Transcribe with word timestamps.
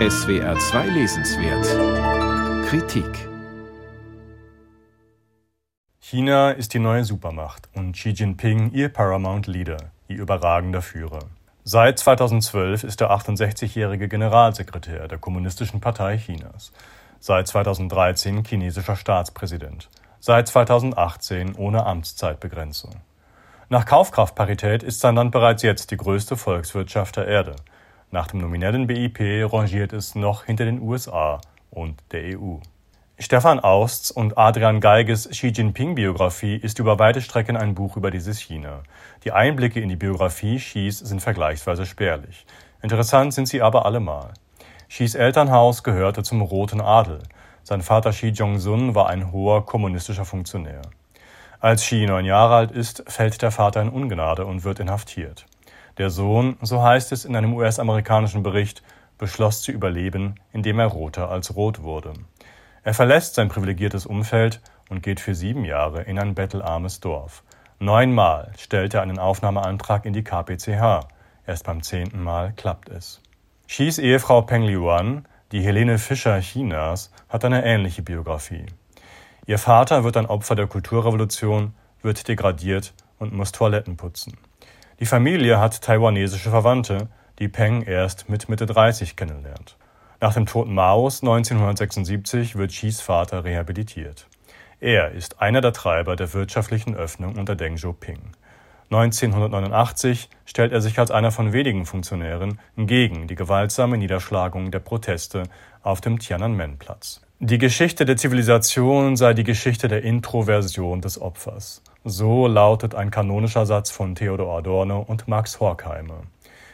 SWR 0.00 0.58
2 0.58 0.86
Lesenswert 0.88 2.66
Kritik 2.66 3.28
China 6.00 6.50
ist 6.50 6.74
die 6.74 6.80
neue 6.80 7.04
Supermacht 7.04 7.68
und 7.74 7.92
Xi 7.92 8.08
Jinping 8.08 8.72
ihr 8.72 8.88
Paramount 8.88 9.46
Leader, 9.46 9.92
ihr 10.08 10.18
überragender 10.18 10.82
Führer. 10.82 11.20
Seit 11.62 12.00
2012 12.00 12.82
ist 12.82 13.02
er 13.02 13.12
68-jährige 13.12 14.08
Generalsekretär 14.08 15.06
der 15.06 15.18
Kommunistischen 15.18 15.80
Partei 15.80 16.18
Chinas. 16.18 16.72
Seit 17.20 17.46
2013 17.46 18.44
chinesischer 18.44 18.96
Staatspräsident. 18.96 19.90
Seit 20.18 20.48
2018 20.48 21.54
ohne 21.54 21.86
Amtszeitbegrenzung. 21.86 22.96
Nach 23.68 23.86
Kaufkraftparität 23.86 24.82
ist 24.82 24.98
sein 24.98 25.14
Land 25.14 25.30
bereits 25.30 25.62
jetzt 25.62 25.92
die 25.92 25.96
größte 25.96 26.36
Volkswirtschaft 26.36 27.16
der 27.16 27.28
Erde. 27.28 27.54
Nach 28.14 28.28
dem 28.28 28.38
nominellen 28.38 28.86
BIP 28.86 29.18
rangiert 29.52 29.92
es 29.92 30.14
noch 30.14 30.44
hinter 30.44 30.64
den 30.66 30.80
USA 30.80 31.40
und 31.72 32.00
der 32.12 32.38
EU. 32.38 32.58
Stefan 33.18 33.58
Austs 33.58 34.12
und 34.12 34.38
Adrian 34.38 34.78
Geiges 34.78 35.28
Xi 35.28 35.48
Jinping-Biografie 35.48 36.54
ist 36.54 36.78
über 36.78 37.00
weite 37.00 37.20
Strecken 37.20 37.56
ein 37.56 37.74
Buch 37.74 37.96
über 37.96 38.12
dieses 38.12 38.38
China. 38.38 38.84
Die 39.24 39.32
Einblicke 39.32 39.80
in 39.80 39.88
die 39.88 39.96
Biografie 39.96 40.58
Xis 40.58 41.00
sind 41.00 41.22
vergleichsweise 41.22 41.86
spärlich. 41.86 42.46
Interessant 42.82 43.34
sind 43.34 43.48
sie 43.48 43.60
aber 43.60 43.84
allemal. 43.84 44.32
Xis 44.88 45.16
Elternhaus 45.16 45.82
gehörte 45.82 46.22
zum 46.22 46.40
Roten 46.40 46.80
Adel. 46.80 47.18
Sein 47.64 47.82
Vater 47.82 48.10
Xi 48.10 48.28
Jong-sun 48.28 48.94
war 48.94 49.08
ein 49.08 49.32
hoher 49.32 49.66
kommunistischer 49.66 50.24
Funktionär. 50.24 50.82
Als 51.58 51.82
Xi 51.82 52.06
neun 52.06 52.26
Jahre 52.26 52.54
alt 52.54 52.70
ist, 52.70 53.02
fällt 53.08 53.42
der 53.42 53.50
Vater 53.50 53.82
in 53.82 53.88
Ungnade 53.88 54.46
und 54.46 54.62
wird 54.62 54.78
inhaftiert. 54.78 55.46
Der 55.98 56.10
Sohn, 56.10 56.56
so 56.60 56.82
heißt 56.82 57.12
es 57.12 57.24
in 57.24 57.36
einem 57.36 57.54
US-amerikanischen 57.54 58.42
Bericht, 58.42 58.82
beschloss 59.18 59.62
zu 59.62 59.70
überleben, 59.70 60.34
indem 60.52 60.80
er 60.80 60.86
roter 60.86 61.30
als 61.30 61.54
rot 61.54 61.82
wurde. 61.82 62.12
Er 62.82 62.94
verlässt 62.94 63.36
sein 63.36 63.48
privilegiertes 63.48 64.04
Umfeld 64.04 64.60
und 64.90 65.02
geht 65.02 65.20
für 65.20 65.34
sieben 65.34 65.64
Jahre 65.64 66.02
in 66.02 66.18
ein 66.18 66.34
bettelarmes 66.34 67.00
Dorf. 67.00 67.44
Neunmal 67.78 68.52
stellt 68.58 68.94
er 68.94 69.02
einen 69.02 69.18
Aufnahmeantrag 69.18 70.04
in 70.04 70.12
die 70.12 70.24
KPCH. 70.24 71.06
Erst 71.46 71.64
beim 71.64 71.82
zehnten 71.82 72.22
Mal 72.22 72.52
klappt 72.56 72.88
es. 72.88 73.20
Xis 73.68 73.98
Ehefrau 73.98 74.42
Peng 74.42 74.62
Liuan, 74.62 75.26
die 75.52 75.62
Helene 75.62 75.98
Fischer 75.98 76.40
Chinas, 76.40 77.10
hat 77.28 77.44
eine 77.44 77.64
ähnliche 77.64 78.02
Biografie. 78.02 78.66
Ihr 79.46 79.58
Vater 79.58 80.04
wird 80.04 80.16
ein 80.16 80.26
Opfer 80.26 80.54
der 80.54 80.66
Kulturrevolution, 80.66 81.74
wird 82.02 82.26
degradiert 82.28 82.94
und 83.18 83.32
muss 83.32 83.52
Toiletten 83.52 83.96
putzen. 83.96 84.36
Die 85.00 85.06
Familie 85.06 85.58
hat 85.58 85.82
taiwanesische 85.82 86.50
Verwandte, 86.50 87.08
die 87.40 87.48
Peng 87.48 87.82
erst 87.82 88.28
mit 88.28 88.48
Mitte 88.48 88.64
30 88.64 89.16
kennenlernt. 89.16 89.76
Nach 90.20 90.34
dem 90.34 90.46
Tod 90.46 90.68
Maos 90.68 91.20
1976 91.22 92.54
wird 92.54 92.70
Xis 92.70 93.00
Vater 93.00 93.44
rehabilitiert. 93.44 94.28
Er 94.78 95.10
ist 95.10 95.40
einer 95.40 95.60
der 95.60 95.72
Treiber 95.72 96.14
der 96.14 96.32
wirtschaftlichen 96.32 96.94
Öffnung 96.94 97.34
unter 97.34 97.56
Deng 97.56 97.74
Xiaoping. 97.74 98.20
1989 98.90 100.28
stellt 100.44 100.72
er 100.72 100.80
sich 100.80 100.98
als 101.00 101.10
einer 101.10 101.32
von 101.32 101.52
wenigen 101.52 101.86
Funktionären 101.86 102.60
gegen 102.76 103.26
die 103.26 103.34
gewaltsame 103.34 103.98
Niederschlagung 103.98 104.70
der 104.70 104.78
Proteste 104.78 105.44
auf 105.82 106.00
dem 106.00 106.20
Tiananmen-Platz. 106.20 107.20
Die 107.40 107.58
Geschichte 107.58 108.04
der 108.04 108.16
Zivilisation 108.16 109.16
sei 109.16 109.34
die 109.34 109.42
Geschichte 109.42 109.88
der 109.88 110.02
Introversion 110.02 111.00
des 111.00 111.20
Opfers. 111.20 111.82
So 112.06 112.46
lautet 112.46 112.94
ein 112.94 113.10
kanonischer 113.10 113.64
Satz 113.64 113.90
von 113.90 114.14
Theodor 114.14 114.58
Adorno 114.58 115.00
und 115.00 115.26
Max 115.26 115.58
Horkheimer. 115.58 116.24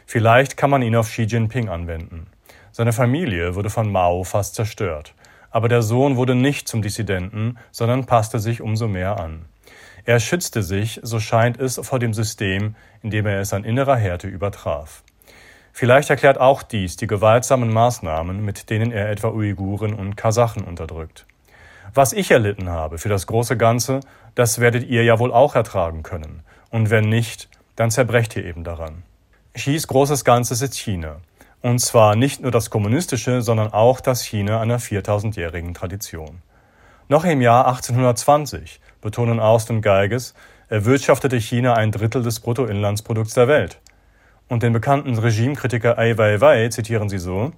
Vielleicht 0.05 0.57
kann 0.57 0.69
man 0.69 0.81
ihn 0.81 0.93
auf 0.93 1.07
Xi 1.07 1.21
Jinping 1.21 1.69
anwenden. 1.69 2.27
Seine 2.73 2.91
Familie 2.91 3.55
wurde 3.55 3.69
von 3.69 3.89
Mao 3.89 4.25
fast 4.25 4.55
zerstört. 4.55 5.13
Aber 5.49 5.69
der 5.69 5.83
Sohn 5.83 6.17
wurde 6.17 6.35
nicht 6.35 6.67
zum 6.67 6.81
Dissidenten, 6.81 7.57
sondern 7.71 8.05
passte 8.07 8.39
sich 8.39 8.59
umso 8.59 8.89
mehr 8.89 9.21
an. 9.21 9.45
Er 10.03 10.19
schützte 10.19 10.63
sich, 10.63 10.99
so 11.01 11.21
scheint 11.21 11.57
es, 11.57 11.79
vor 11.81 11.99
dem 11.99 12.13
System, 12.13 12.75
indem 13.01 13.25
er 13.25 13.39
es 13.39 13.53
an 13.53 13.63
innerer 13.63 13.95
Härte 13.95 14.27
übertraf. 14.27 15.01
Vielleicht 15.71 16.09
erklärt 16.09 16.41
auch 16.41 16.61
dies 16.61 16.97
die 16.97 17.07
gewaltsamen 17.07 17.71
Maßnahmen, 17.71 18.43
mit 18.43 18.69
denen 18.69 18.91
er 18.91 19.09
etwa 19.09 19.29
Uiguren 19.29 19.93
und 19.93 20.17
Kasachen 20.17 20.65
unterdrückt. 20.65 21.25
Was 21.93 22.13
ich 22.13 22.31
erlitten 22.31 22.69
habe 22.69 22.97
für 22.97 23.09
das 23.09 23.27
große 23.27 23.57
Ganze, 23.57 23.99
das 24.33 24.59
werdet 24.59 24.87
ihr 24.87 25.03
ja 25.03 25.19
wohl 25.19 25.33
auch 25.33 25.55
ertragen 25.55 26.03
können. 26.03 26.41
Und 26.69 26.89
wenn 26.89 27.09
nicht, 27.09 27.49
dann 27.75 27.91
zerbrecht 27.91 28.37
ihr 28.37 28.45
eben 28.45 28.63
daran. 28.63 29.03
Xis 29.53 29.87
großes 29.87 30.23
Ganzes 30.23 30.61
ist 30.61 30.75
China. 30.75 31.17
Und 31.61 31.79
zwar 31.79 32.15
nicht 32.15 32.41
nur 32.41 32.51
das 32.51 32.69
kommunistische, 32.69 33.41
sondern 33.41 33.73
auch 33.73 33.99
das 33.99 34.23
China 34.23 34.61
einer 34.61 34.79
4000-jährigen 34.79 35.73
Tradition. 35.73 36.41
Noch 37.09 37.25
im 37.25 37.41
Jahr 37.41 37.67
1820, 37.67 38.79
betonen 39.01 39.41
Aust 39.41 39.69
und 39.69 39.81
Geiges, 39.81 40.33
erwirtschaftete 40.69 41.41
China 41.41 41.73
ein 41.73 41.91
Drittel 41.91 42.23
des 42.23 42.39
Bruttoinlandsprodukts 42.39 43.33
der 43.33 43.49
Welt. 43.49 43.79
Und 44.47 44.63
den 44.63 44.71
bekannten 44.71 45.17
Regimekritiker 45.17 45.97
Ai 45.97 46.17
Weiwei 46.17 46.69
zitieren 46.69 47.09
sie 47.09 47.19
so: 47.19 47.51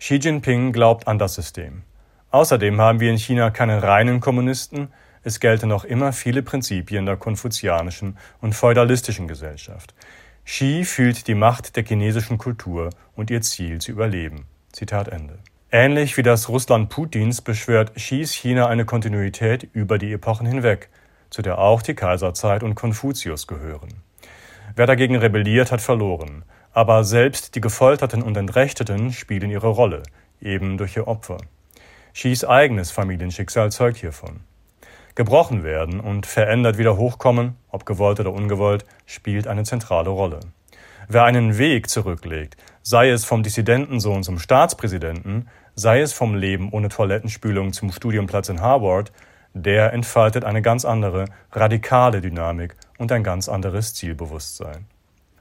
Xi 0.00 0.16
Jinping 0.16 0.72
glaubt 0.72 1.06
an 1.06 1.20
das 1.20 1.34
System. 1.34 1.84
Außerdem 2.32 2.80
haben 2.80 2.98
wir 2.98 3.10
in 3.10 3.18
China 3.18 3.50
keine 3.50 3.82
reinen 3.82 4.20
Kommunisten, 4.20 4.88
es 5.22 5.38
gelten 5.38 5.68
noch 5.68 5.84
immer 5.84 6.14
viele 6.14 6.42
Prinzipien 6.42 7.04
der 7.04 7.16
konfuzianischen 7.16 8.16
und 8.40 8.54
feudalistischen 8.54 9.28
Gesellschaft. 9.28 9.94
Xi 10.46 10.84
fühlt 10.84 11.28
die 11.28 11.34
Macht 11.34 11.76
der 11.76 11.84
chinesischen 11.84 12.38
Kultur 12.38 12.88
und 13.14 13.30
ihr 13.30 13.42
Ziel 13.42 13.80
zu 13.80 13.92
überleben. 13.92 14.46
Zitat 14.72 15.08
Ende. 15.08 15.38
Ähnlich 15.70 16.16
wie 16.16 16.22
das 16.22 16.48
Russland 16.48 16.88
Putins 16.88 17.42
beschwört 17.42 17.94
Xis 17.94 18.32
China 18.32 18.66
eine 18.66 18.86
Kontinuität 18.86 19.68
über 19.74 19.98
die 19.98 20.12
Epochen 20.12 20.46
hinweg, 20.46 20.88
zu 21.28 21.42
der 21.42 21.58
auch 21.58 21.82
die 21.82 21.94
Kaiserzeit 21.94 22.62
und 22.62 22.74
Konfuzius 22.74 23.46
gehören. 23.46 23.90
Wer 24.74 24.86
dagegen 24.86 25.16
rebelliert, 25.16 25.70
hat 25.70 25.82
verloren. 25.82 26.44
Aber 26.72 27.04
selbst 27.04 27.54
die 27.54 27.60
Gefolterten 27.60 28.22
und 28.22 28.38
Entrechteten 28.38 29.12
spielen 29.12 29.50
ihre 29.50 29.68
Rolle, 29.68 30.02
eben 30.40 30.78
durch 30.78 30.96
ihr 30.96 31.06
Opfer. 31.06 31.36
Xis 32.14 32.44
eigenes 32.44 32.90
Familienschicksal 32.90 33.72
zeugt 33.72 33.96
hiervon. 33.96 34.40
Gebrochen 35.14 35.62
werden 35.62 36.00
und 36.00 36.26
verändert 36.26 36.78
wieder 36.78 36.96
hochkommen, 36.96 37.56
ob 37.70 37.84
gewollt 37.84 38.20
oder 38.20 38.32
ungewollt, 38.32 38.84
spielt 39.06 39.46
eine 39.46 39.64
zentrale 39.64 40.10
Rolle. 40.10 40.40
Wer 41.08 41.24
einen 41.24 41.58
Weg 41.58 41.90
zurücklegt, 41.90 42.56
sei 42.82 43.10
es 43.10 43.24
vom 43.24 43.42
Dissidentensohn 43.42 44.22
zum 44.22 44.38
Staatspräsidenten, 44.38 45.48
sei 45.74 46.00
es 46.00 46.12
vom 46.12 46.34
Leben 46.34 46.70
ohne 46.72 46.88
Toilettenspülung 46.88 47.72
zum 47.72 47.92
Studienplatz 47.92 48.48
in 48.48 48.60
Harvard, 48.60 49.12
der 49.54 49.92
entfaltet 49.92 50.44
eine 50.44 50.62
ganz 50.62 50.84
andere, 50.84 51.26
radikale 51.52 52.20
Dynamik 52.20 52.74
und 52.98 53.12
ein 53.12 53.22
ganz 53.22 53.48
anderes 53.48 53.94
Zielbewusstsein. 53.94 54.86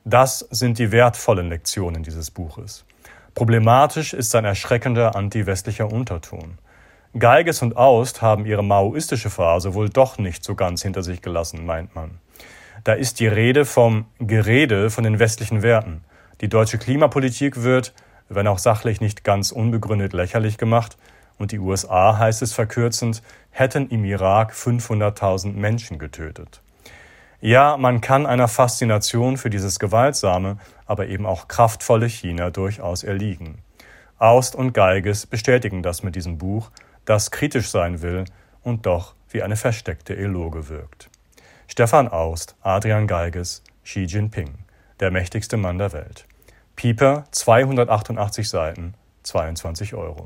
Das 0.03 0.39
sind 0.49 0.79
die 0.79 0.91
wertvollen 0.91 1.49
Lektionen 1.49 2.03
dieses 2.03 2.31
Buches. 2.31 2.85
Problematisch 3.33 4.13
ist 4.13 4.31
sein 4.31 4.45
erschreckender 4.45 5.15
anti-westlicher 5.15 5.91
Unterton. 5.91 6.57
Geiges 7.17 7.61
und 7.61 7.77
Aust 7.77 8.21
haben 8.21 8.45
ihre 8.45 8.63
maoistische 8.63 9.29
Phase 9.29 9.73
wohl 9.73 9.89
doch 9.89 10.17
nicht 10.17 10.43
so 10.43 10.55
ganz 10.55 10.81
hinter 10.81 11.01
sich 11.01 11.21
gelassen, 11.21 11.65
meint 11.65 11.95
man. 11.95 12.19
Da 12.83 12.93
ist 12.93 13.19
die 13.19 13.27
Rede 13.27 13.65
vom 13.65 14.05
Gerede 14.19 14.89
von 14.89 15.03
den 15.03 15.19
westlichen 15.19 15.61
Werten. 15.61 16.03
Die 16.41 16.49
deutsche 16.49 16.77
Klimapolitik 16.77 17.63
wird, 17.63 17.93
wenn 18.27 18.47
auch 18.47 18.59
sachlich 18.59 19.01
nicht 19.01 19.23
ganz 19.23 19.51
unbegründet 19.51 20.13
lächerlich 20.13 20.57
gemacht, 20.57 20.97
und 21.37 21.51
die 21.51 21.59
USA, 21.59 22.17
heißt 22.17 22.41
es 22.43 22.53
verkürzend, 22.53 23.23
hätten 23.49 23.89
im 23.89 24.05
Irak 24.05 24.53
500.000 24.53 25.53
Menschen 25.53 25.97
getötet. 25.97 26.61
Ja, 27.43 27.75
man 27.75 28.01
kann 28.01 28.27
einer 28.27 28.47
Faszination 28.47 29.35
für 29.35 29.49
dieses 29.49 29.79
gewaltsame, 29.79 30.57
aber 30.85 31.07
eben 31.07 31.25
auch 31.25 31.47
kraftvolle 31.47 32.05
China 32.05 32.51
durchaus 32.51 33.03
erliegen. 33.03 33.63
Aust 34.19 34.55
und 34.55 34.73
Geiges 34.73 35.25
bestätigen 35.25 35.81
das 35.81 36.03
mit 36.03 36.15
diesem 36.15 36.37
Buch, 36.37 36.69
das 37.03 37.31
kritisch 37.31 37.71
sein 37.71 38.03
will 38.03 38.25
und 38.61 38.85
doch 38.85 39.15
wie 39.31 39.41
eine 39.41 39.55
versteckte 39.55 40.15
Eloge 40.15 40.69
wirkt. 40.69 41.09
Stefan 41.67 42.09
Aust, 42.09 42.55
Adrian 42.61 43.07
Geiges, 43.07 43.63
Xi 43.83 44.01
Jinping, 44.01 44.53
der 44.99 45.09
mächtigste 45.09 45.57
Mann 45.57 45.79
der 45.79 45.93
Welt. 45.93 46.27
Pieper, 46.75 47.23
288 47.31 48.47
Seiten, 48.47 48.93
22 49.23 49.95
Euro. 49.95 50.25